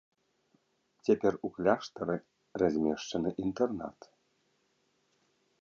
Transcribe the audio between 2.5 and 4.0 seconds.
размешчаны інтэрнат.